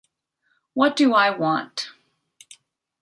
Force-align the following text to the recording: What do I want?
What 0.73 0.95
do 0.95 1.13
I 1.13 1.29
want? 1.29 1.89